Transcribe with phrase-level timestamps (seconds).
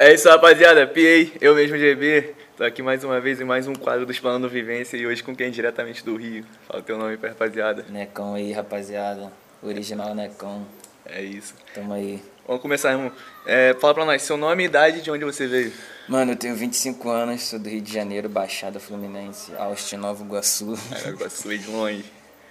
[0.00, 0.86] É isso, rapaziada.
[0.86, 1.00] PA,
[1.40, 2.32] eu mesmo, GB.
[2.56, 5.34] Tô aqui mais uma vez em mais um quadro dos Falando Vivência e hoje com
[5.34, 5.50] quem?
[5.50, 6.44] Diretamente do Rio.
[6.68, 7.84] Fala teu nome pra rapaziada.
[7.88, 9.32] Necão aí, rapaziada.
[9.60, 10.64] Original Necão.
[11.04, 11.52] É isso.
[11.74, 12.22] Tamo aí.
[12.46, 13.10] Vamos começar, irmão.
[13.44, 15.72] É, fala pra nós, seu nome e idade de onde você veio.
[16.08, 20.78] Mano, eu tenho 25 anos, sou do Rio de Janeiro, Baixada Fluminense, Austin, Nova Iguaçu.
[20.94, 22.04] É, eu sou de longe.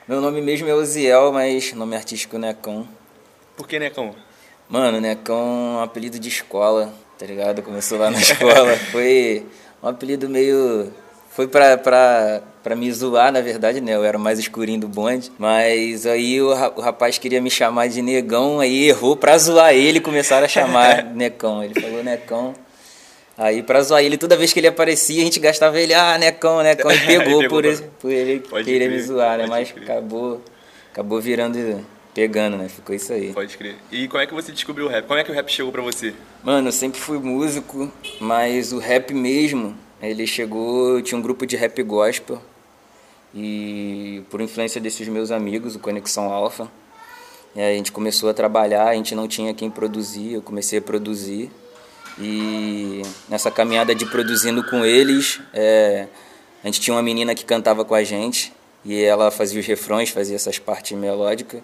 [0.06, 2.86] Meu nome mesmo é Uziel, mas nome artístico Necão.
[3.56, 4.14] Por que, Necão?
[4.68, 7.62] Mano, Necão é um apelido de escola, tá ligado?
[7.62, 8.76] Começou lá na escola.
[8.92, 9.46] Foi
[9.82, 10.92] um apelido meio.
[11.32, 13.94] Foi pra, pra, pra me zoar, na verdade, né?
[13.96, 15.32] Eu era mais escurinho do bonde.
[15.38, 19.74] Mas aí o, ra- o rapaz queria me chamar de negão, aí errou pra zoar
[19.74, 21.64] ele, começaram a chamar Necão.
[21.64, 22.54] Ele falou Necão.
[23.38, 26.64] Aí pra zoar ele, toda vez que ele aparecia, a gente gastava ele, ah, Necão,
[26.64, 29.46] Necão, e pegou, Pegou por, esse- por ele querer me zoar, né?
[29.48, 29.84] Mas crer.
[29.84, 30.42] acabou,
[30.92, 31.86] acabou virando,
[32.18, 32.68] pegando, né?
[32.68, 33.32] Ficou isso aí.
[33.32, 33.76] Pode crer.
[33.92, 35.06] E como é que você descobriu o rap?
[35.06, 36.16] Como é que o rap chegou pra você?
[36.44, 41.56] Mano, eu sempre fui músico, mas o rap mesmo, ele chegou, tinha um grupo de
[41.56, 42.42] rap gospel
[43.36, 46.68] e por influência desses meus amigos, o Conexão Alpha,
[47.56, 50.82] é, a gente começou a trabalhar, a gente não tinha quem produzir, eu comecei a
[50.82, 51.52] produzir
[52.18, 56.08] e nessa caminhada de produzindo com eles, é,
[56.64, 58.52] a gente tinha uma menina que cantava com a gente
[58.84, 61.62] e ela fazia os refrões, fazia essas partes melódicas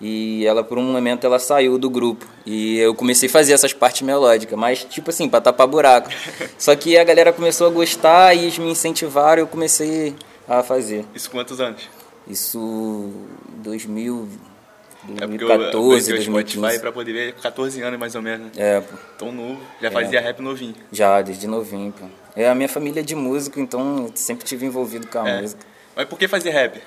[0.00, 3.72] e ela por um momento ela saiu do grupo e eu comecei a fazer essas
[3.72, 6.10] partes melódicas, mas tipo assim, para tapar buraco.
[6.58, 10.14] Só que a galera começou a gostar e eles me incentivaram, eu comecei
[10.48, 11.04] a fazer.
[11.14, 11.88] Isso quantos anos?
[12.26, 13.12] Isso
[13.58, 14.28] 2000
[15.18, 16.78] É porque eu 2014, abri o Spotify 2015.
[16.80, 18.46] pra poder ver 14 anos mais ou menos.
[18.46, 18.52] né?
[18.76, 18.96] É, pô.
[19.18, 19.60] Tão novo.
[19.80, 20.74] Já fazia rap novinho.
[20.90, 22.06] Já, desde novinho, pô.
[22.36, 25.40] É a minha família é de músico, então eu sempre tive envolvido com a É.
[25.42, 25.60] música.
[25.94, 26.80] Mas por que fazer rap?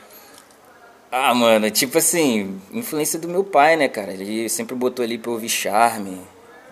[1.11, 4.11] Ah, mano, tipo assim, influência do meu pai, né, cara?
[4.11, 6.19] Ele sempre botou ali pra eu ouvir charme,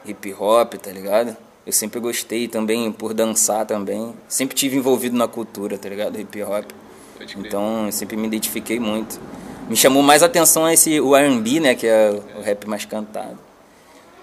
[0.06, 1.36] hip hop, tá ligado?
[1.66, 4.14] Eu sempre gostei também por dançar também.
[4.28, 6.20] Sempre tive envolvido na cultura, tá ligado?
[6.20, 6.66] Hip hop.
[7.18, 7.46] Pode crer.
[7.48, 9.20] Então, eu sempre me identifiquei muito.
[9.70, 13.40] Me chamou mais atenção esse o R&B, né, que é o rap mais cantado.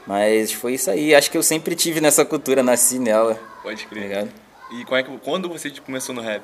[0.07, 1.15] Mas foi isso aí.
[1.15, 4.03] Acho que eu sempre tive nessa cultura, nasci nela, Pode tá crer.
[4.03, 4.31] ligado?
[4.71, 6.43] E é que, quando você começou no rap?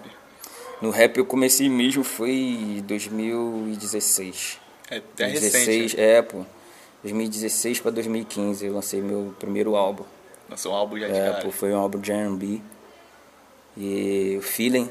[0.80, 4.58] No rap eu comecei mesmo foi em 2016.
[4.90, 5.96] É até 2016, recente.
[5.96, 6.02] né?
[6.02, 6.44] é, pô.
[7.02, 10.04] 2016 pra 2015 eu lancei meu primeiro álbum.
[10.48, 12.60] Lançou um álbum já de É, pô, foi um álbum de R&B.
[13.76, 14.90] E o Feeling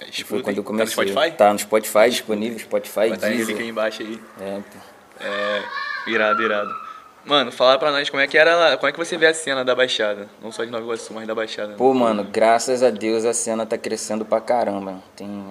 [0.00, 0.94] É, foi quando eu comecei.
[0.94, 1.36] Tá no Spotify?
[1.36, 4.20] Tá no Spotify, disponível, Spotify, Vai em link aí embaixo aí.
[4.40, 5.24] É, pô.
[5.24, 5.64] É,
[6.10, 6.87] irado, irado.
[7.28, 9.62] Mano, fala pra nós como é que era, como é que você vê a cena
[9.62, 10.30] da Baixada?
[10.42, 11.74] Não só de Nova Iguaçu, mas da Baixada.
[11.74, 15.02] Pô, mano, graças a Deus a cena tá crescendo pra caramba.
[15.14, 15.44] Tem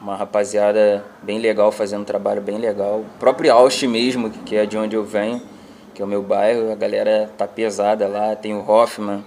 [0.00, 3.02] uma rapaziada bem legal fazendo um trabalho bem legal.
[3.02, 5.40] O próprio Austin mesmo, que é de onde eu venho,
[5.94, 8.34] que é o meu bairro, a galera tá pesada lá.
[8.34, 9.24] Tem o Hoffman,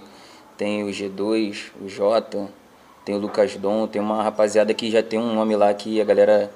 [0.58, 2.48] tem o G2, o Jota,
[3.02, 6.04] tem o Lucas Dom, tem uma rapaziada que já tem um nome lá que a
[6.04, 6.50] galera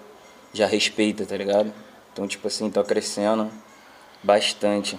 [0.52, 1.72] já respeita, tá ligado?
[2.12, 3.48] Então, tipo assim, tá crescendo
[4.22, 4.98] bastante.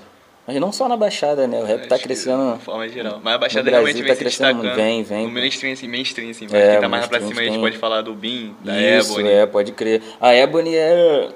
[0.52, 1.60] Mas não só na Baixada, né?
[1.60, 2.58] O rap tá Acho que crescendo.
[2.58, 3.20] De forma geral.
[3.24, 4.62] Mas a Baixada realmente tá vem se crescendo.
[4.74, 6.46] Vem, vem, No mainstream, assim, mainstream, assim.
[6.50, 8.56] Mas É, quem tá mais lá pra cima, a gente tem- pode falar do Bin,
[8.66, 9.30] da Isso, Ebony.
[9.30, 10.02] é, pode crer.
[10.20, 11.28] A Ebony é,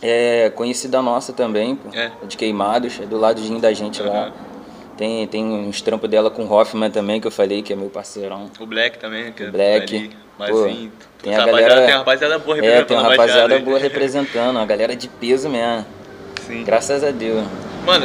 [0.00, 1.88] é conhecida nossa também, pô.
[1.92, 2.12] É.
[2.28, 4.26] De Queimados, é do ladinho da gente lá.
[4.26, 4.32] Aham.
[4.96, 7.88] Tem, tem uns trampos dela com o Hoffman também, que eu falei que é meu
[7.90, 8.48] parceirão.
[8.60, 9.96] O Black também, que é Black.
[9.96, 10.92] ali, Pô, Mazinho.
[11.22, 14.56] tem a galera- Tem uma rapaziada boa É, representando tem uma a rapaziada boa representando,
[14.56, 15.84] uma galera de peso mesmo.
[16.46, 16.62] Sim.
[16.64, 17.44] Graças a Deus.
[17.88, 18.04] Mano,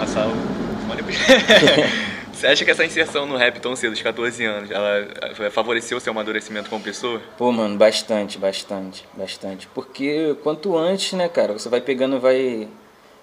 [0.00, 0.34] a salva.
[2.32, 5.06] Você acha que essa inserção no rap tão cedo, dos 14 anos, ela
[5.50, 7.20] favoreceu o seu amadurecimento como pessoa?
[7.36, 9.66] Pô, mano, bastante, bastante, bastante.
[9.74, 12.68] Porque quanto antes, né, cara, você vai pegando, vai,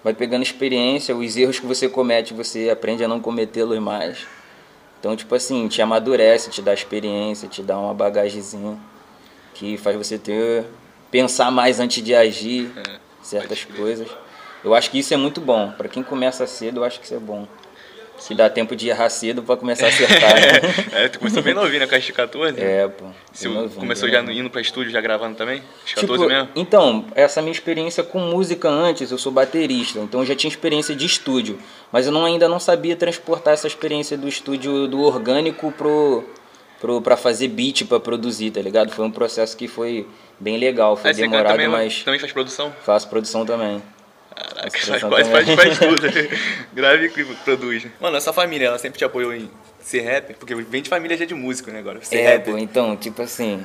[0.04, 4.28] vai pegando experiência, os erros que você comete, você aprende a não cometê-los mais.
[5.00, 8.78] Então, tipo assim, te amadurece, te dá experiência, te dá uma bagagezinha
[9.54, 10.66] que faz você ter
[11.10, 14.06] pensar mais antes de agir É, certas coisas.
[14.66, 15.70] Eu acho que isso é muito bom.
[15.70, 17.46] Pra quem começa cedo, eu acho que isso é bom.
[18.18, 20.34] Se dá tempo de errar cedo pra começar a acertar.
[20.34, 20.60] né?
[21.04, 21.86] é, tu começou bem novinho, né?
[21.86, 22.60] Com as 14?
[22.60, 23.04] é, pô.
[23.32, 25.62] Você novinho, começou já indo pra estúdio, já gravando também?
[25.82, 26.48] Aos 14 Tipo, mesmo?
[26.56, 30.96] Então, essa minha experiência com música antes, eu sou baterista, então eu já tinha experiência
[30.96, 31.60] de estúdio,
[31.92, 36.24] mas eu não, ainda não sabia transportar essa experiência do estúdio do orgânico pro,
[36.80, 38.90] pro pra fazer beat, pra produzir, tá ligado?
[38.90, 40.08] Foi um processo que foi
[40.40, 42.74] bem legal, foi Aí demorado, também, mas também faz produção?
[42.82, 43.80] faço produção também.
[44.36, 46.02] Caraca, quase faz, faz tudo.
[46.74, 47.86] Grave e produz.
[48.00, 49.48] Mano, essa família, ela sempre te apoiou em
[49.80, 50.34] ser rap?
[50.34, 51.78] Porque vem de família já de músico, né?
[51.78, 52.50] Agora, ser É, rap.
[52.50, 53.62] pô, então, tipo assim.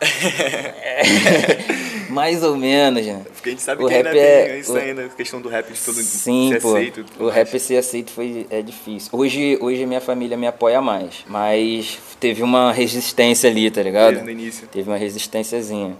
[2.10, 3.22] Mais ou menos, né?
[3.34, 5.40] Porque a gente sabe O que ainda rap tem é- isso o- ainda, a questão
[5.40, 6.76] do rap de todo Sim, ser pô.
[6.76, 7.04] aceito.
[7.04, 7.34] tudo O mais.
[7.36, 9.08] rap ser aceito foi, é difícil.
[9.12, 11.24] Hoje, hoje minha família me apoia mais.
[11.26, 14.14] Mas teve uma resistência ali, tá ligado?
[14.14, 14.66] Desde no início.
[14.68, 15.96] Teve uma resistênciazinha.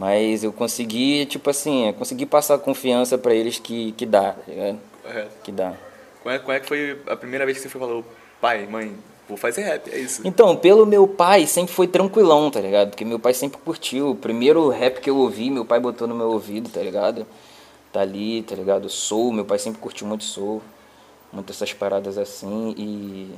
[0.00, 4.42] Mas eu consegui, tipo assim, eu consegui passar confiança pra eles que, que dá, tá
[4.48, 4.78] ligado?
[5.02, 5.30] Correto.
[5.44, 5.74] Que dá.
[6.22, 8.02] Qual é, qual é que foi a primeira vez que você falou,
[8.40, 8.94] pai, mãe,
[9.28, 10.22] vou fazer rap, é isso.
[10.24, 12.88] Então, pelo meu pai, sempre foi tranquilão, tá ligado?
[12.88, 14.12] Porque meu pai sempre curtiu.
[14.12, 17.26] O primeiro rap que eu ouvi, meu pai botou no meu ouvido, tá ligado?
[17.92, 18.88] Tá ali, tá ligado?
[18.88, 20.62] Soul, meu pai sempre curtiu muito soul.
[21.30, 23.34] Muito essas paradas assim e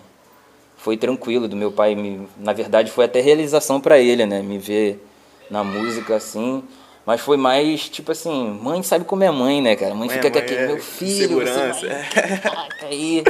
[0.77, 1.97] foi tranquilo do meu pai.
[1.97, 4.43] Me, na verdade, foi até realização pra ele, né?
[4.43, 5.05] Me ver
[5.53, 6.65] na música assim.
[7.05, 9.95] Mas foi mais, tipo assim, mãe sabe como é mãe, né, cara?
[9.95, 12.39] Mãe, Mãe fica é com mãe, aquele, é, meu filho, você segurança, vai...
[12.41, 13.25] Caraca, aí...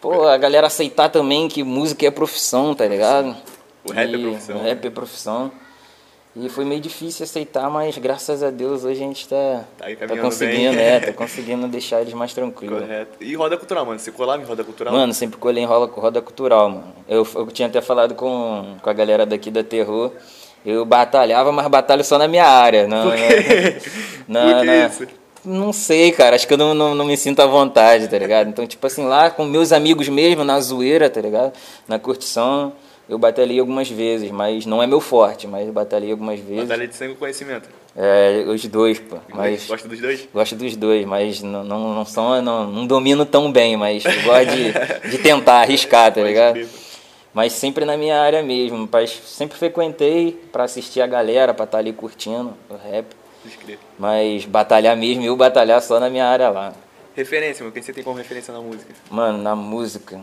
[0.00, 3.34] Pô, a galera aceitar também que música é profissão, tá ligado?
[3.82, 4.56] O rap é E profissão.
[4.56, 5.52] O rap é profissão.
[6.38, 10.16] E foi meio difícil aceitar, mas graças a Deus hoje a gente tá, Tá tá
[10.18, 10.84] conseguindo, bem.
[10.84, 12.78] é, tá conseguindo deixar eles mais tranquilos.
[12.78, 13.16] Correto.
[13.22, 13.98] E roda cultural, mano.
[13.98, 14.92] Você colava em roda cultural?
[14.92, 16.92] Mano, sempre colhei em roda, roda cultural, mano.
[17.08, 20.12] Eu, eu tinha até falado com, com a galera daqui da Terror.
[20.66, 22.88] Eu batalhava, mas batalho só na minha área.
[22.88, 23.76] Na, Por quê?
[24.26, 25.06] na, Por que na- isso?
[25.44, 26.34] Não sei, cara.
[26.34, 28.48] Acho que eu não, não, não me sinto à vontade, tá ligado?
[28.48, 31.52] Então, tipo assim, lá com meus amigos mesmo, na zoeira, tá ligado?
[31.86, 32.72] Na curtição,
[33.08, 36.64] eu batalhei algumas vezes, mas não é meu forte, mas eu batalhei algumas vezes.
[36.64, 37.68] Batalha de sangue conhecimento?
[37.96, 39.18] É, os dois, pô.
[39.32, 40.28] Mas Gosta dos dois?
[40.34, 44.22] Gosto dos dois, mas não, não, não são, não, não domino tão bem, mas eu
[44.24, 46.58] gosto de, de tentar arriscar, tá ligado?
[47.36, 51.76] Mas sempre na minha área mesmo, mas sempre frequentei pra assistir a galera, pra estar
[51.76, 53.14] ali curtindo o rap.
[53.98, 56.72] Mas batalhar mesmo, eu batalhar só na minha área lá.
[57.14, 57.74] Referência, mano.
[57.74, 58.94] Quem você tem como referência na música?
[59.10, 60.18] Mano, na música,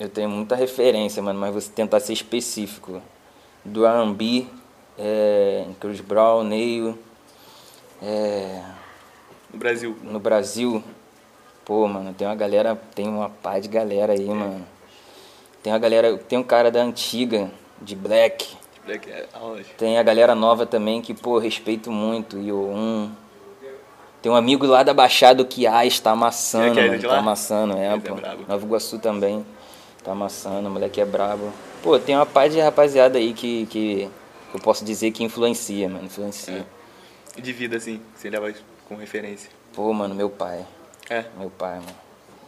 [0.00, 3.02] eu tenho muita referência, mano, mas vou tentar ser específico.
[3.62, 4.46] Do R&B,
[4.98, 6.98] é, Chris Brown, Neil,
[8.02, 8.62] é,
[9.52, 9.96] No Brasil.
[10.02, 10.82] no Brasil,
[11.66, 14.75] pô, mano, tem uma galera, tem uma pá de galera aí, mano.
[15.66, 17.50] Tem uma galera, tem um cara da antiga,
[17.82, 18.56] de Black.
[18.84, 19.64] Black é aonde?
[19.76, 23.10] Tem a galera nova também que, pô, respeito muito, Io1.
[24.22, 27.18] Tem um amigo lá da Baixada que ah, está amassando, Que é mano, de tá
[27.18, 28.14] amassando, é, Ele é pô.
[28.14, 28.44] brabo.
[28.46, 29.44] Nova Iguaçu também,
[30.04, 31.52] tá amassando, o moleque é brabo.
[31.82, 34.08] Pô, tem uma pá de rapaziada aí que, que
[34.54, 36.64] eu posso dizer que influencia, mano, influencia.
[37.36, 38.54] E de vida, assim, que você leva
[38.88, 39.50] com referência.
[39.74, 40.64] Pô, mano, meu pai.
[41.10, 41.24] É.
[41.36, 42.05] Meu pai, mano.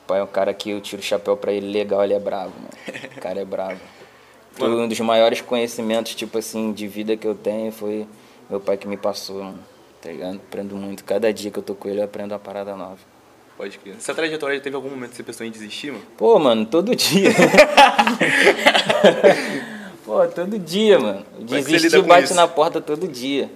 [0.08, 2.54] Pai é um cara que eu tiro o chapéu pra ele legal, ele é bravo,
[2.56, 2.70] mano.
[3.14, 3.78] O cara é bravo.
[4.56, 4.84] Foi Mano.
[4.84, 8.08] um dos maiores conhecimentos, tipo assim, de vida que eu tenho foi
[8.50, 9.58] meu pai que me passou, mano.
[10.02, 10.36] Tá ligado?
[10.36, 11.04] Aprendo muito.
[11.04, 12.98] Cada dia que eu tô com ele, eu aprendo uma parada nova.
[13.56, 13.94] Pode crer.
[13.96, 16.02] Essa trajetória teve algum momento que você pensou em desistir, mano?
[16.16, 17.30] Pô, mano, todo dia.
[20.04, 21.24] Pô, todo dia, mano.
[21.38, 22.34] É Desistir bate isso?
[22.34, 23.48] na porta todo dia.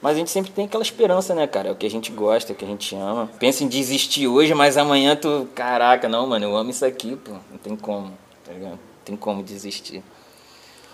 [0.00, 1.68] Mas a gente sempre tem aquela esperança, né, cara?
[1.68, 3.30] É o que a gente gosta, é o que a gente ama.
[3.38, 5.48] Pensa em desistir hoje, mas amanhã tu.
[5.54, 7.32] Caraca, não, mano, eu amo isso aqui, pô.
[7.50, 8.12] Não tem como,
[8.44, 8.72] tá ligado?
[8.72, 10.02] Não tem como desistir.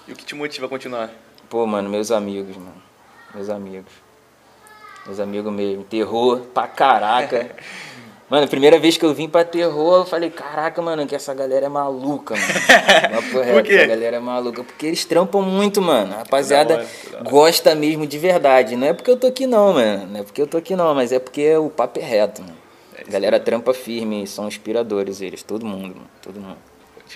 [0.06, 1.10] E o que te motiva a continuar?
[1.48, 2.82] Pô, mano, meus amigos, mano.
[3.34, 3.92] Meus amigos.
[5.04, 5.84] Meus amigos mesmo.
[5.84, 7.54] Terror pra caraca.
[8.32, 11.34] Mano, a primeira vez que eu vim pra terror, eu falei, caraca, mano, que essa
[11.34, 12.48] galera é maluca, mano.
[13.44, 13.74] Reto, quê?
[13.74, 14.64] essa galera é maluca.
[14.64, 16.14] Porque eles trampam muito, mano.
[16.14, 17.28] A rapaziada Da hora, da hora.
[17.28, 18.74] gosta mesmo de verdade.
[18.74, 20.06] Não é porque eu tô aqui não, mano.
[20.06, 22.56] Não é porque eu tô aqui não, mas é porque o papo é reto, mano.
[22.96, 25.42] É galera trampa firme, são inspiradores eles.
[25.42, 26.10] Todo mundo, mano.
[26.22, 26.56] Todo mundo.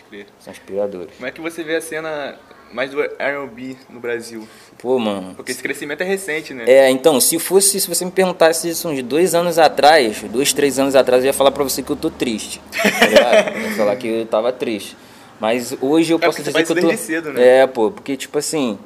[0.02, 0.26] Pode crer.
[0.40, 1.14] São inspiradores.
[1.16, 2.36] Como é que você vê a cena
[2.72, 4.46] mais do R&B no Brasil?
[4.78, 5.34] Pô, mano.
[5.34, 6.64] Porque esse crescimento é recente, né?
[6.66, 10.78] É, então, se fosse, se você me perguntasse isso uns dois anos atrás, dois, três
[10.78, 12.60] anos atrás, eu ia falar pra você que eu tô triste.
[12.72, 14.96] Tá eu ia falar que eu tava triste.
[15.40, 16.96] Mas hoje eu É, posso dizer que eu tô.
[16.96, 17.60] cedo, né?
[17.62, 18.78] É, pô, porque tipo assim,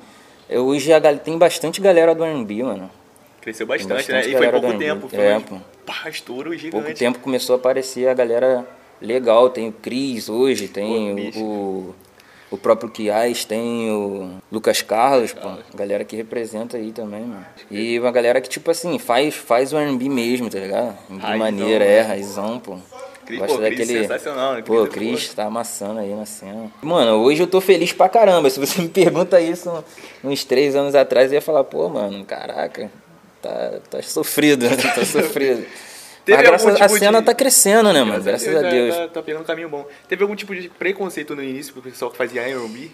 [0.49, 2.91] hoje a, gal- tem bastante galera do R&B, mano.
[3.41, 4.21] Cresceu bastante, bastante né?
[4.21, 5.09] E foi galera pouco tempo.
[5.09, 5.57] Foi É, pô.
[5.87, 6.71] pá, estouro gigante.
[6.85, 8.67] Pouco tempo começou a aparecer a galera
[9.01, 9.51] legal.
[9.51, 11.95] Tem o Cris hoje, tem Pô, o, o,
[12.53, 15.51] o próprio Kiais, tem o Lucas Carlos, pô.
[15.75, 17.47] Galera que representa aí também, mano.
[17.71, 20.97] E uma galera que, tipo assim, faz, faz o R&B mesmo, tá ligado?
[21.09, 21.93] De maneira, né?
[21.93, 22.77] é, raizão, pô.
[23.25, 24.01] Cris, pô, Cris daquele...
[24.03, 24.63] sensacional, né?
[24.63, 26.71] Pô, o Cris é tá amassando aí na cena.
[26.83, 28.51] Mano, hoje eu tô feliz pra caramba.
[28.51, 29.85] Se você me pergunta isso
[30.25, 32.91] uns três anos atrás, eu ia falar, pô, mano, caraca,
[33.41, 35.65] tá, tá sofrido, tá sofrido.
[36.37, 38.23] Teve graças algum a tipo cena de- tá crescendo, né, mano?
[38.23, 38.97] Graças Graças a já Deus.
[38.97, 39.87] Tá, tá pegando um caminho bom.
[40.09, 42.91] Teve algum tipo de preconceito no início pro pessoal que fazia R&B?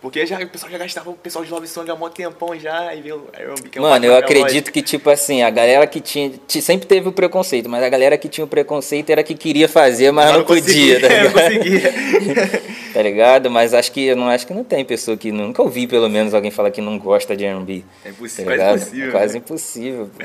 [0.00, 2.94] Porque já, o pessoal já gastava o pessoal de Love Song há um tempão já,
[2.94, 6.30] e veio R&B, é Mano, eu acredito que, tipo assim, a galera que tinha.
[6.46, 9.66] ti- Sempre teve o preconceito, mas a galera que tinha o preconceito era que queria
[9.66, 11.32] fazer, mas, Mas não, podia, tá ligado?
[11.32, 11.80] conseguia.
[12.92, 13.50] tá ligado?
[13.50, 16.34] Mas acho que eu não acho que não tem pessoa que nunca ouvi pelo menos
[16.34, 17.82] alguém falar que não gosta de R&B.
[18.04, 18.68] É Tá impossível, ligado?
[18.68, 19.08] quase impossível.
[19.08, 19.38] É quase né?
[19.38, 20.10] impossível.
[20.18, 20.24] pô.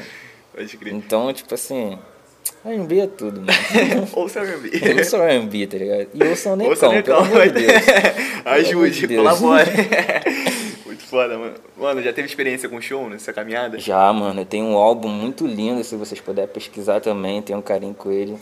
[0.54, 0.94] Pode crer.
[0.94, 1.98] Então, tipo assim,
[2.66, 3.52] R&B é tudo, mano.
[4.14, 5.04] Ouça R&B.
[5.04, 6.08] Sou R&B, tá ligado?
[6.14, 7.84] E eu sou Ouça Necão, pelo amor de Deus.
[8.46, 9.22] Ajude, de Deus.
[9.40, 9.70] colabore.
[10.86, 11.54] Muito foda, mano.
[11.78, 13.80] Mano, já teve experiência com show nessa caminhada?
[13.80, 17.62] Já, mano, eu tenho um álbum muito lindo, se vocês puderem pesquisar também, tenho um
[17.62, 18.38] carinho com ele,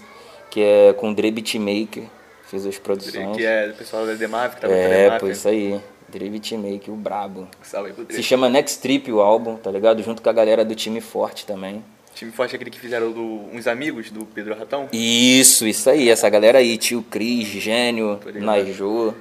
[0.50, 2.04] que é com o Dre Beatmaker,
[2.50, 3.36] fiz as produções.
[3.38, 5.80] Que é o pessoal da Demaf, que trabalha com a É, pô, isso aí.
[6.10, 7.48] Dre Beatmaker, o brabo.
[7.62, 8.16] Salve aí pro Dre.
[8.16, 10.02] Se chama Next Trip o álbum, tá ligado?
[10.02, 11.84] Junto com a galera do time forte também.
[12.18, 13.22] Time forte é aquele que fizeram do,
[13.54, 14.90] uns amigos do Pedro Ratão.
[14.92, 18.20] Isso, isso aí, essa galera aí, tio Cris, Gênio.
[18.34, 19.14] Najô,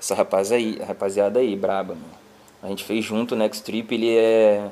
[0.00, 2.14] essa rapaz aí, rapaziada aí, braba, mano.
[2.62, 4.68] A gente fez junto o Next Trip, ele é.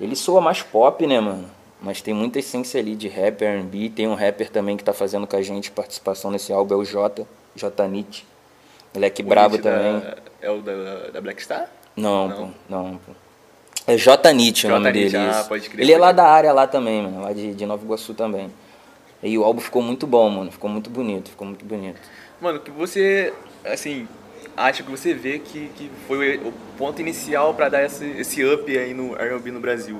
[0.00, 1.48] Ele soa mais pop, né, mano?
[1.80, 3.90] Mas tem muita essência ali de rap, RB.
[3.90, 6.84] Tem um rapper também que tá fazendo com a gente participação nesse álbum, é o
[6.84, 8.26] Jota, J Nit.
[8.92, 10.02] Moleque brabo também.
[10.42, 11.70] É o da, da Black Star?
[11.94, 12.36] Não, Não.
[12.36, 13.29] pô, não, pô.
[13.86, 15.16] É J Nit o nome dele.
[15.16, 17.84] ah, pode crer, Ele é lá da área lá também, mano, lá de, de Nova
[17.84, 18.50] Iguaçu também.
[19.22, 20.50] E o álbum ficou muito bom, mano.
[20.50, 22.00] Ficou muito bonito, ficou muito bonito.
[22.40, 23.32] Mano, que você,
[23.64, 24.08] assim,
[24.56, 28.78] acha que você vê que, que foi o ponto inicial pra dar esse, esse up
[28.78, 29.98] aí no R&B no Brasil?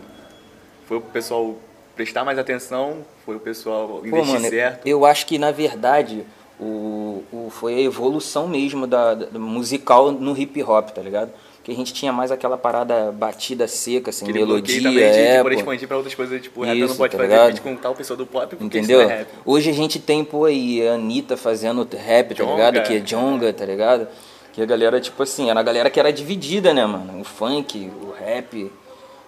[0.86, 1.56] Foi o pessoal
[1.94, 3.04] prestar mais atenção?
[3.26, 4.86] Foi o pessoal Pô, investir mano, certo?
[4.86, 6.24] eu acho que na verdade
[6.60, 11.30] o, o, foi a evolução mesmo da, da- musical no hip hop, tá ligado?
[11.56, 15.28] Porque a gente tinha mais aquela parada batida seca, assim, Aquele bloqueio melodia, também de,
[15.28, 15.50] é, de pô.
[15.50, 17.60] expandir pra outras coisas, tipo, Isso, não pode tá fazer ligado?
[17.60, 19.00] com tal pessoa do pop porque Entendeu?
[19.00, 19.28] isso não é rap.
[19.44, 22.52] Hoje a gente tem, pô, aí a Anitta fazendo rap, tá Djonga.
[22.70, 22.82] ligado?
[22.86, 24.08] Que é Jonga, tá ligado?
[24.54, 27.20] Que a galera, tipo assim, era a galera que era dividida, né, mano?
[27.20, 28.70] O funk, o rap.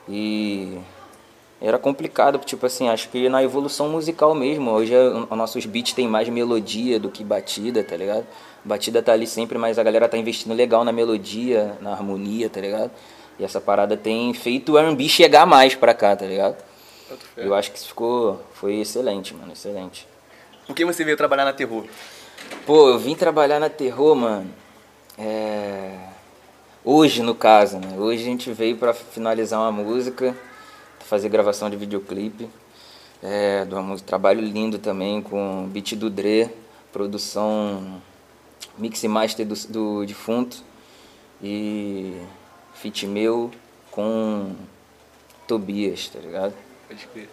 [0.08, 0.78] E
[1.64, 4.72] era complicado, tipo assim, acho que na evolução musical mesmo.
[4.72, 8.26] Hoje os nossos beats tem mais melodia do que batida, tá ligado?
[8.64, 12.60] Batida tá ali sempre, mas a galera tá investindo legal na melodia, na harmonia, tá
[12.60, 12.90] ligado?
[13.38, 16.56] E essa parada tem feito o R&B chegar mais pra cá, tá ligado?
[17.36, 20.08] Eu acho que isso ficou, foi excelente, mano, excelente.
[20.66, 21.84] Por que você veio trabalhar na Terror?
[22.66, 24.50] Pô, eu vim trabalhar na Terror, mano.
[25.16, 26.08] É...
[26.84, 27.96] Hoje, no caso, né?
[27.96, 30.36] Hoje a gente veio pra finalizar uma música,
[31.12, 32.48] fazer gravação de videoclipe.
[33.22, 36.48] É, música, trabalho lindo também com beat do Dre,
[36.90, 38.00] produção
[38.78, 40.56] mix e master do, do defunto
[41.42, 42.16] e
[42.72, 43.50] feat meu
[43.90, 44.54] com
[45.46, 46.54] Tobias, tá ligado?
[46.88, 47.28] Pode crer.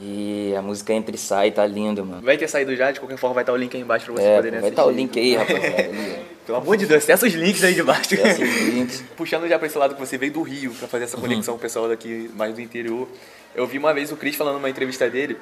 [0.00, 2.22] E a música entra e sai, tá lindo, mano.
[2.22, 4.26] Vai ter saído já, de qualquer forma vai estar o link aí embaixo pra vocês
[4.26, 4.80] É, poderem vai assistir.
[4.80, 6.20] estar o link aí, rapaziada.
[6.46, 8.14] Pelo amor de Deus, acessa os links aí de baixo.
[8.14, 9.04] Acessa os links.
[9.16, 11.22] Puxando já pra esse lado que você veio do Rio pra fazer essa Uhum.
[11.22, 13.06] conexão com o pessoal daqui mais do interior.
[13.54, 15.36] Eu vi uma vez o Cris falando numa entrevista dele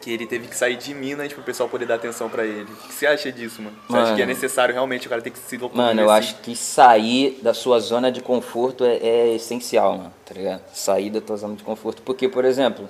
[0.00, 2.62] que ele teve que sair de Minas pro pessoal poder dar atenção pra ele.
[2.70, 3.76] O que você acha disso, mano?
[3.88, 4.16] Você acha Mano.
[4.16, 6.18] que é necessário realmente o cara ter que se locomover Mano, eu assim?
[6.32, 10.62] acho que sair da sua zona de conforto é, é essencial, mano, tá ligado?
[10.72, 12.02] Sair da tua zona de conforto.
[12.02, 12.88] Porque, por exemplo,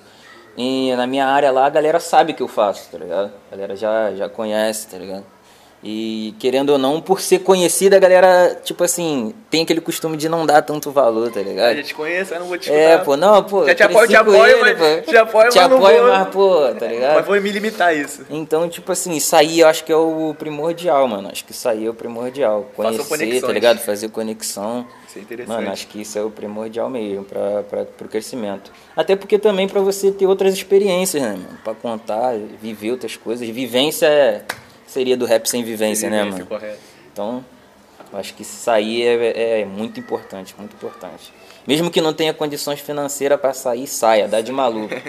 [0.55, 3.31] em- na minha área lá, a galera sabe o que eu faço, tá ligado?
[3.47, 5.25] A galera já, já conhece, tá ligado?
[5.83, 10.27] E querendo ou não, por ser conhecida, a galera, tipo assim, tem aquele costume de
[10.27, 11.75] não dar tanto valor, tá Eu ligado?
[11.77, 12.71] já te conheço, eu não vou te.
[12.71, 13.63] É, pô, não, pô.
[13.65, 15.11] Já te apoio, te apoio, ele, mas- pô.
[15.11, 17.15] te apoio, te mas não apoio, vou- mas, pô, tá ligado?
[17.17, 18.25] Mas vou me limitar a isso.
[18.29, 21.29] Então, tipo assim, isso aí eu acho que é o primordial, mano.
[21.31, 22.67] Acho que isso aí é o primordial.
[22.75, 23.77] Conhecer, tá ligado?
[23.77, 24.85] Fazer conexão.
[25.07, 25.55] Isso é interessante.
[25.57, 28.71] Mano, acho que isso é o primordial mesmo pra, pra, pro crescimento.
[28.95, 31.59] Até porque também pra você ter outras experiências, né, mano?
[31.63, 33.47] Pra contar, viver outras coisas.
[33.47, 34.41] Vivência é,
[34.87, 36.59] seria do rap sem vivência, né, Vivência, mano?
[36.59, 36.79] Correto.
[37.13, 37.45] Então,
[38.13, 41.31] acho que isso aí é, é muito importante, muito importante.
[41.67, 44.95] Mesmo que não tenha condições financeiras pra sair, saia, dá de maluco.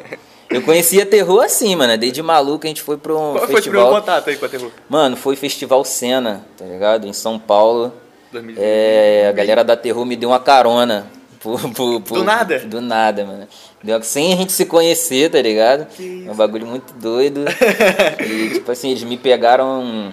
[0.51, 1.97] Eu conhecia terror assim, mano.
[1.99, 3.83] Dei de maluco, a gente foi pra um Qual foi o festival.
[3.83, 4.71] primeiro contato aí com a Terror?
[4.89, 7.07] Mano, foi Festival Cena, tá ligado?
[7.07, 7.93] Em São Paulo.
[8.33, 8.65] 2020.
[8.65, 11.07] É, a galera da Terror me deu uma carona.
[11.41, 12.59] Por, por- por- Do nada?
[12.61, 13.47] Do nada, mano.
[13.83, 15.87] Deu, sem a gente se conhecer, tá ligado?
[16.27, 17.45] É um bagulho muito doido.
[18.25, 20.13] e, tipo assim, eles me pegaram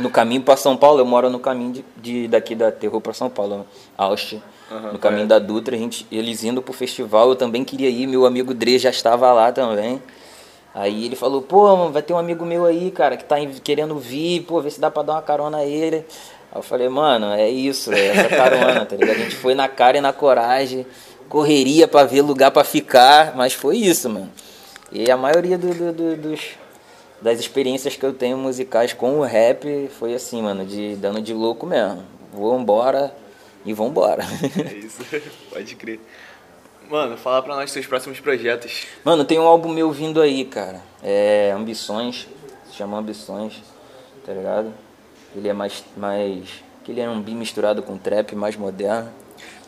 [0.00, 1.00] no caminho pra São Paulo.
[1.00, 3.66] Eu moro no caminho de, de- daqui da Terror pra São Paulo,
[3.98, 4.40] Austin.
[4.70, 8.06] Aham, no caminho da Dutra, a gente, eles indo pro festival, eu também queria ir,
[8.06, 10.00] meu amigo Dre já estava lá também.
[10.74, 13.96] Aí ele falou, pô, mano, vai ter um amigo meu aí, cara, que tá querendo
[13.98, 16.04] vir, pô, ver se dá pra dar uma carona a ele.
[16.54, 19.16] Aí eu falei, mano, é isso, é essa carona, tá ligado?
[19.16, 20.86] A gente foi na cara e na coragem,
[21.28, 24.30] correria pra ver lugar pra ficar, mas foi isso, mano.
[24.92, 26.40] E a maioria do- do- do- dos,
[27.20, 31.34] das experiências que eu tenho musicais com o rap foi assim, mano, de dando de
[31.34, 32.04] louco mesmo.
[32.32, 33.12] Vou embora,
[33.64, 34.22] e vambora.
[34.70, 34.98] É isso,
[35.50, 35.98] pode crer.
[36.88, 38.86] Mano, fala pra nós seus próximos projetos.
[39.02, 40.80] Mano, tem um álbum meu vindo aí, cara.
[41.02, 42.28] É Ambições,
[42.70, 43.54] se chama Ambições,
[44.24, 44.72] tá ligado?
[45.34, 45.84] Ele é mais.
[45.96, 49.08] mais que ele é um bi misturado com trap, mais moderno.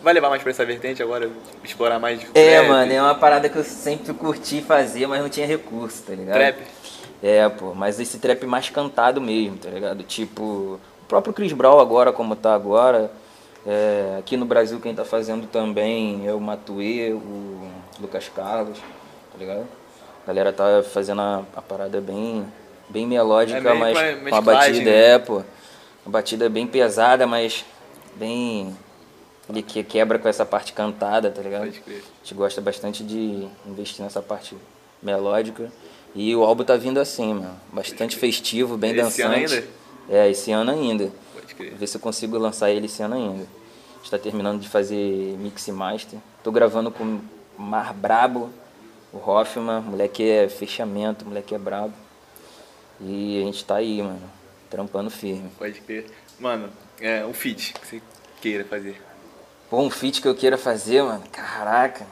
[0.02, 1.30] Vai levar mais pra essa vertente agora?
[1.64, 2.68] Explorar mais É, trap?
[2.68, 6.36] mano, é uma parada que eu sempre curti fazer, mas não tinha recurso, tá ligado?
[6.36, 6.58] Trap?
[7.22, 10.02] É, pô, mas esse trap mais cantado mesmo, tá ligado?
[10.04, 13.10] Tipo, o próprio Chris Brown agora, como tá agora.
[13.66, 17.66] É, aqui no Brasil quem tá fazendo também é o Matuê, o
[17.98, 18.78] Lucas Carlos,
[19.32, 19.66] tá ligado?
[20.22, 22.44] A galera tá fazendo a, a parada bem,
[22.90, 25.14] bem melódica, É mas com a batida, né?
[25.14, 25.42] é, pô.
[26.06, 27.64] Uma batida bem pesada, mas
[28.14, 28.76] bem.
[29.50, 31.64] Ele que quebra com essa parte cantada, tá ligado?
[31.64, 31.98] Pode crer.
[31.98, 34.56] A gente gosta bastante de investir nessa parte
[35.02, 35.70] melódica.
[36.14, 37.60] E o álbum tá vindo assim, mano.
[37.72, 39.54] Bastante festivo, bem Esse ano dançante.
[39.54, 39.68] ainda?
[40.08, 41.10] É, esse ano ainda.
[41.34, 41.74] Pode crer.
[41.74, 43.42] Ver se eu consigo lançar ele esse ano ainda.
[43.42, 46.20] A gente tá terminando de fazer mix e master.
[46.44, 47.02] Tô gravando com
[47.58, 48.50] o Mar Brabo,
[49.12, 51.92] o Hoffman, moleque é fechamento, moleque é brabo.
[53.00, 54.22] E a gente tá aí, mano,
[54.76, 55.50] trampando firme.
[55.58, 56.04] Pode crer.
[56.38, 56.68] Mano,
[57.00, 58.02] é um feat que você
[58.42, 59.00] queira fazer.
[59.70, 62.06] Pô, um feat que eu queira fazer, mano, caraca.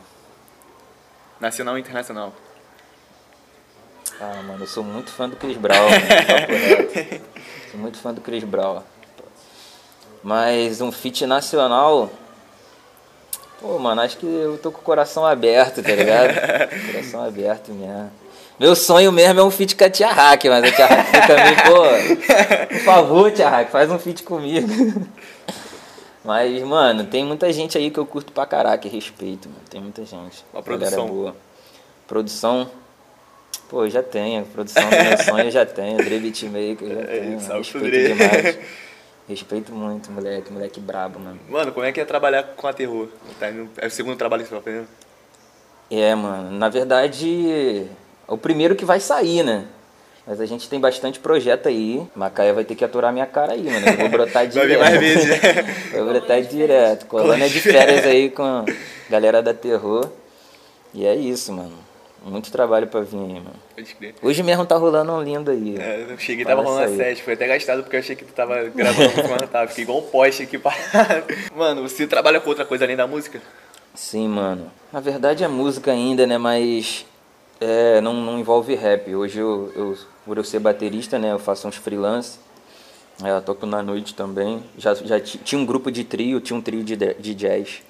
[1.38, 2.32] Nacional e internacional.
[4.18, 7.24] Ah, mano, eu sou muito fã do Chris Brown, mano.
[7.70, 8.82] Sou muito fã do Chris Brown.
[10.22, 12.10] Mas um feat nacional.
[13.60, 16.32] Pô, mano, acho que eu tô com o coração aberto, tá ligado?
[16.86, 18.10] coração aberto mesmo.
[18.58, 21.56] Meu sonho mesmo é um feat com a Tia Hack, mas a Tia Hack também,
[21.66, 22.66] pô.
[22.68, 24.68] Por favor, Tia Hack, faz um feat comigo.
[26.24, 29.60] Mas, mano, tem muita gente aí que eu curto pra caraca e respeito, mano.
[29.68, 30.44] Tem muita gente.
[30.52, 31.06] Uma Galera produção.
[31.08, 31.36] boa.
[32.06, 32.70] Produção.
[33.68, 34.44] Pô, já tenho.
[34.46, 35.96] Produção do meu sonho eu já tenho.
[35.98, 37.40] Dre Beatmaker já É, tenho.
[37.40, 38.58] salve pro Respeito demais.
[39.28, 40.52] Respeito muito, moleque.
[40.52, 41.40] Moleque brabo, mano.
[41.48, 43.08] Mano, como é que é trabalhar com a terror?
[43.40, 44.86] Tá indo- É o segundo trabalho que você tá fazendo?
[45.90, 46.50] É, mano.
[46.52, 47.86] Na verdade, é
[48.28, 49.64] o primeiro que vai sair, né?
[50.26, 52.02] Mas a gente tem bastante projeto aí.
[52.16, 53.86] Macaé vai ter que aturar minha cara aí, mano.
[53.86, 54.68] Eu vou brotar Vai direto.
[54.68, 55.38] vir mais vezes, né?
[55.92, 57.06] Vai brotar direto.
[57.06, 58.64] Colônia de férias aí com a
[59.10, 60.08] galera da Terror.
[60.94, 61.72] E é isso, mano.
[62.24, 63.52] Muito trabalho pra vir aí, mano.
[63.76, 64.14] Pode crer.
[64.22, 65.76] Hoje mesmo tá rolando um lindo aí.
[65.78, 68.16] É, eu cheguei e Para tava rolando a sete, foi até gastado porque eu achei
[68.16, 69.68] que tu tava gravando quando tava.
[69.68, 71.24] Fiquei igual um poste aqui parado.
[71.54, 73.42] Mano, você trabalha com outra coisa além da música?
[73.94, 74.70] Sim, mano.
[74.90, 76.38] Na verdade é música ainda, né?
[76.38, 77.04] Mas
[77.60, 79.14] é, não, não envolve rap.
[79.14, 81.32] Hoje eu, eu, por eu ser baterista, né?
[81.32, 82.38] Eu faço uns freelance.
[83.22, 84.62] É, toco na noite também.
[84.76, 87.82] Já, já ti- tinha um grupo de trio, tinha um trio de, de jazz.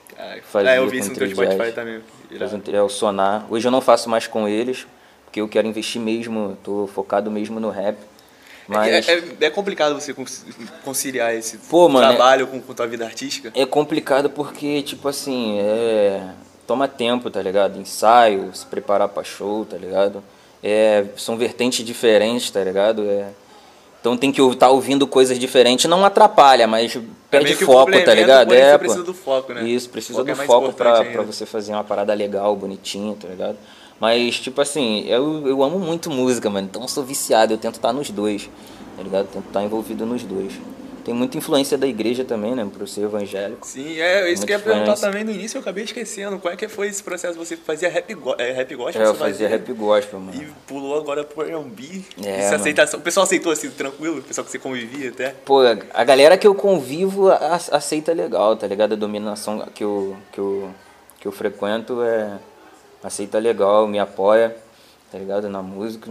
[0.44, 1.74] Fazia é, eu vi isso no teu trio Spotify jazz.
[1.74, 2.00] também.
[2.30, 3.46] Um é o Sonar.
[3.50, 4.86] Hoje eu não faço mais com eles,
[5.24, 7.96] porque eu quero investir mesmo, tô focado mesmo no rap.
[8.66, 10.14] Mas É, é- é complicado você
[10.84, 13.52] conciliar esse Pô, mano, trabalho com, com tua vida artística?
[13.54, 16.30] É complicado porque, tipo assim, é...
[16.66, 17.78] toma tempo, tá ligado?
[17.78, 20.22] Ensaio, se preparar pra show, tá ligado?
[20.62, 21.04] É...
[21.16, 23.02] São vertentes diferentes, tá ligado?
[23.08, 23.28] É...
[24.04, 25.88] Então tem que estar ouvindo coisas diferentes.
[25.88, 26.92] Não atrapalha, mas
[27.30, 28.52] pede meio que foco, tá ligado?
[28.52, 29.64] É, você precisa do foco, né?
[29.64, 33.16] Isso, precisa Foco é do mais foco pra, pra você fazer uma parada legal, bonitinha,
[33.18, 33.56] tá ligado?
[33.98, 36.66] Mas, tipo assim, eu, eu amo muito música, mano.
[36.70, 38.50] Então eu sou viciado, eu tento estar nos dois,
[38.94, 39.22] tá ligado?
[39.22, 40.52] Eu tento estar envolvido nos dois.
[41.04, 42.66] Tem muita influência da igreja também, né?
[42.72, 43.66] Por ser evangélico.
[43.66, 46.38] Sim, é isso que eu ia perguntar também no início, eu acabei esquecendo.
[46.38, 47.38] Como é que foi esse processo?
[47.38, 49.02] Você fazia rap, go é, rap gospel?
[49.02, 50.42] É, eu você fazia rap gospel, mano.
[50.42, 52.02] E pulou agora pro R&B.
[52.24, 52.54] É, Essa mano.
[52.62, 53.00] aceitação.
[53.00, 54.20] O pessoal aceitou assim, tranquilo?
[54.20, 55.34] O pessoal que você convivia até?
[55.44, 55.60] Pô,
[55.92, 58.94] a galera que eu convivo aceita legal, tá ligado?
[58.94, 60.70] A dominação que eu, que eu,
[61.20, 62.38] que eu frequento é
[63.02, 64.56] aceita legal, me apoia,
[65.12, 65.50] tá ligado?
[65.50, 66.10] Na música.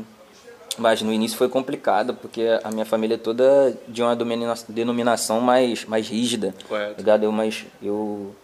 [0.78, 4.16] Mas no início foi complicado, porque a minha família é toda de uma
[4.70, 6.96] denominação mais, mais rígida, Correto.
[6.98, 7.24] ligado?
[7.24, 8.36] Eu, mas eu,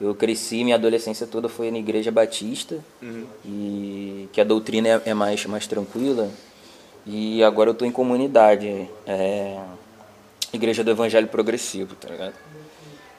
[0.00, 3.26] eu cresci, minha adolescência toda foi na igreja batista, Uhum.
[3.44, 6.30] e que a doutrina é, é mais, mais tranquila.
[7.04, 9.58] E agora eu tô em comunidade, é,
[10.52, 12.34] igreja do evangelho progressivo, tá ligado?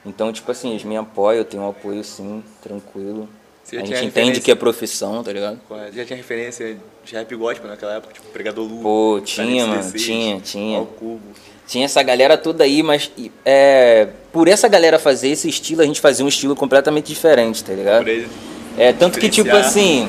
[0.06, 3.28] Então, tipo assim, eles me apoiam, eu tenho um apoio sim, tranquilo.
[3.64, 4.42] Você a gente entende referência?
[4.42, 5.60] que é profissão, tá ligado?
[5.68, 5.96] Correto.
[5.96, 8.12] Já tinha referência de rap gospel naquela época?
[8.12, 8.82] Tipo, Pregador Lu.
[8.82, 10.78] Pô, tinha, mano, 16, tinha, tinha.
[10.78, 11.20] Ao Cubo.
[11.66, 13.10] Tinha essa galera toda aí, mas
[13.44, 17.72] é, por essa galera fazer esse estilo, a gente fazia um estilo completamente diferente, tá
[17.72, 18.08] ligado?
[18.08, 18.28] Ele.
[18.76, 20.08] É, tanto que, tipo assim,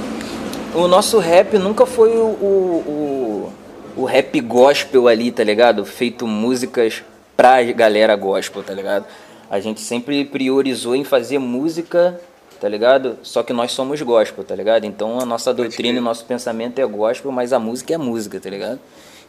[0.74, 3.54] o nosso rap nunca foi o, o,
[3.98, 5.86] o, o rap gospel ali, tá ligado?
[5.86, 7.04] Feito músicas
[7.36, 9.06] pra galera gospel, tá ligado?
[9.50, 12.20] A gente sempre priorizou em fazer música,
[12.64, 13.18] tá ligado?
[13.24, 14.86] Só que nós somos gospel, tá ligado?
[14.86, 18.40] Então a nossa doutrina e o nosso pensamento é gospel, mas a música é música,
[18.40, 18.80] tá ligado?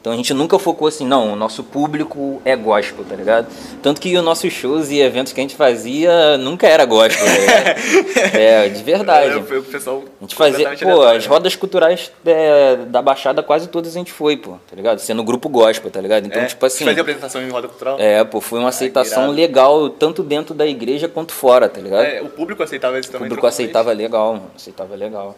[0.04, 3.46] Então a gente nunca focou assim, não, o nosso público é gospel, tá ligado?
[3.82, 7.32] Tanto que os nossos shows e eventos que a gente fazia nunca era gospel, tá
[7.32, 8.36] ligado?
[8.36, 9.32] é, de verdade.
[9.32, 11.30] É, o pessoal A gente fazia, pô, aleatório, as né?
[11.30, 14.98] rodas culturais é, da Baixada quase todas a gente foi, pô, tá ligado?
[14.98, 16.26] Sendo grupo gospel, tá ligado?
[16.26, 16.84] Então, É, tipo assim.
[16.84, 17.96] Fazia apresentação em roda cultural?
[17.98, 19.36] É, pô, foi uma aceitação irado.
[19.36, 22.04] legal, tanto dentro da igreja quanto fora, tá ligado?
[22.04, 23.20] É, o público aceitava isso O também.
[23.30, 24.50] público trocou aceitava legal, mano.
[24.54, 25.34] Aceitava legal.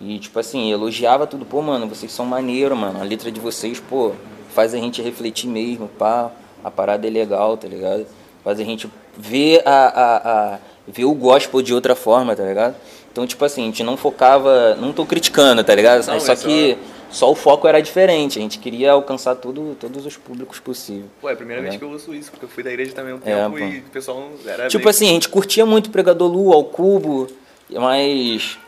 [0.00, 1.44] E, tipo assim, elogiava tudo.
[1.44, 3.00] Pô, mano, vocês são maneiro, mano.
[3.00, 4.12] A letra de vocês, pô,
[4.54, 6.30] faz a gente refletir mesmo, pá.
[6.64, 8.06] A parada é legal, tá ligado?
[8.42, 10.16] Faz a gente ver, a, a,
[10.54, 10.58] a,
[10.88, 12.74] ver o gospel de outra forma, tá ligado?
[13.12, 14.74] Então, tipo assim, a gente não focava...
[14.76, 16.06] Não tô criticando, tá ligado?
[16.06, 16.78] Não, só é só- que
[17.10, 18.38] só o foco era diferente.
[18.38, 21.06] A gente queria alcançar tudo, todos os públicos possíveis.
[21.20, 21.64] Pô, é a primeira É.
[21.64, 23.58] vez que eu ouço isso, porque eu fui da igreja também um É, tempo pô.
[23.58, 26.64] e o pessoal era Tipo bem- assim, a gente curtia muito o Pregador Lu, ao
[26.64, 27.26] Cubo,
[27.70, 28.58] mas.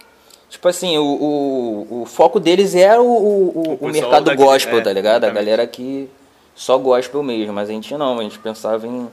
[0.53, 4.83] Tipo assim, o, o, o foco deles era o, o, o- O mercado gospel, é,
[4.83, 5.25] tá ligado?
[5.25, 5.45] A exatamente.
[5.47, 6.11] galera que
[6.55, 9.09] só gospel mesmo, mas a gente não, a gente pensava em,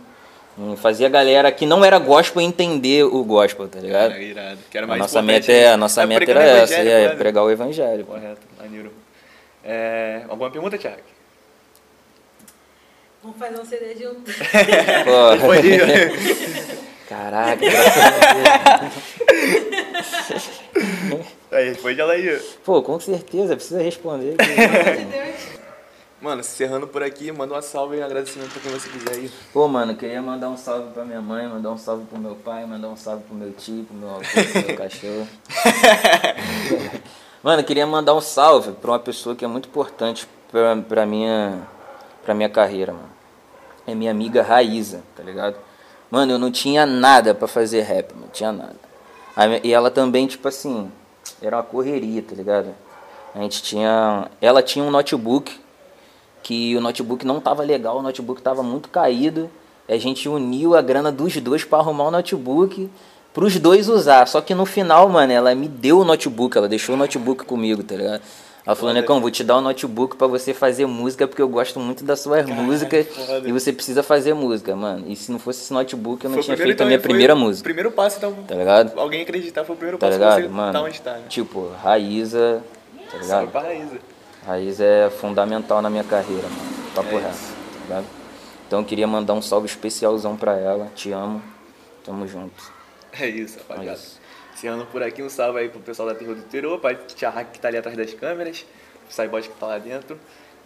[0.58, 4.12] em fazer a galera que não era gospel entender o gospel, tá ligado?
[4.12, 4.60] Era irado.
[4.70, 7.16] Que era A mais nossa importante, meta, é, a nossa É meta era essa, é,
[7.16, 8.04] pregar o evangelho.
[8.06, 8.92] Correto, maneiro.
[9.64, 10.98] É, alguma pergunta, Thiago?
[13.24, 14.24] Vamos fazer um CD junto.
[15.06, 15.38] Pô,
[17.08, 18.78] caraca, graças a
[20.28, 20.50] Deus.
[21.52, 22.40] Aí, responde ela aí.
[22.64, 24.36] Pô, com certeza, precisa responder.
[26.22, 29.32] Mano, encerrando por aqui, manda uma salve e um agradecimento pra quem você quiser aí.
[29.54, 32.66] Pô, mano, queria mandar um salve pra minha mãe, mandar um salve pro meu pai,
[32.66, 35.26] mandar um salve pro meu tio, pro meu avô, pro meu cachorro.
[37.42, 41.66] Mano, queria mandar um salve pra uma pessoa que é muito importante pra, pra, minha,
[42.26, 43.10] pra minha carreira, mano.
[43.88, 45.56] É minha amiga Raíza, tá ligado?
[46.12, 48.89] Mano, eu não tinha nada pra fazer rap, não tinha nada.
[49.64, 50.92] E ela também, tipo assim,
[51.42, 52.76] era uma correria, tá ligado?
[53.34, 54.30] A gente tinha.
[54.42, 55.60] Ela tinha um notebook
[56.42, 59.50] que o notebook não tava legal, o notebook tava muito caído.
[59.88, 62.90] A gente uniu a grana dos dois para arrumar o notebook
[63.34, 64.28] pros dois usar.
[64.28, 67.84] Só que no final, mano, ela me deu o notebook, ela deixou o notebook comigo,
[67.84, 68.22] tá ligado?
[68.66, 71.80] Ela falou, Necão, vou te dar o notebook pra você fazer música, porque eu gosto
[71.80, 73.48] muito das suas músicas foda.
[73.50, 75.06] e você precisa fazer música, mano.
[75.08, 77.00] E se não fosse esse notebook, eu não Foi tinha primeiro, feito a então, minha
[77.00, 78.34] foi primeira o música, Primeiro passo, então.
[78.48, 79.00] tá ligado?
[79.00, 80.74] Alguém acreditar foi o primeiro Tá passo pra ligado, você mano?
[80.74, 81.24] tá onde tá, né?
[81.30, 82.62] Tipo, Raíza,
[83.12, 83.48] tá ligado?
[83.48, 83.98] Pra Raíza.
[84.46, 86.94] Raiz é fundamental na minha carreira, mano.
[86.94, 88.06] Papo É reto, tá ligado?
[88.68, 90.92] Então eu queria mandar um salve especialzão pra ela.
[90.96, 91.42] Te amo.
[92.04, 92.72] Tamo junto.
[93.20, 93.90] É isso, rapaziada.
[93.92, 94.20] É isso.
[94.60, 97.58] Encerrando por aqui, um salve aí pro pessoal da Terror do Terror, pra Tia que
[97.62, 98.66] tá ali atrás das câmeras,
[99.06, 100.20] pro Saibot que tá lá dentro.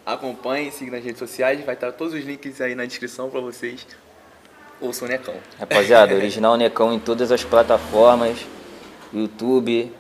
[0.04, 3.86] Acompanhe, siga nas redes sociais, vai estar todos os links aí na descrição pra vocês.
[4.82, 5.36] Ouçam o Necão.
[5.60, 8.40] Rapaziada, Original Necão em todas as plataformas.
[9.14, 9.92] YouTube.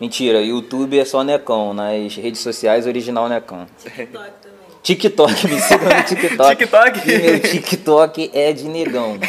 [0.00, 1.74] Mentira, YouTube é só Necão.
[1.74, 3.66] Nas redes sociais, Original Necão.
[3.82, 4.45] TikTok.
[4.86, 6.56] TikTok, me sigam no TikTok.
[6.56, 7.10] TikTok?
[7.10, 9.18] E meu TikTok é de negão.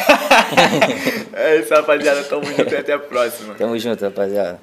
[1.40, 2.24] É isso, rapaziada.
[2.24, 3.54] Tamo junto e até a próxima.
[3.54, 4.60] Tamo junto, rapaziada.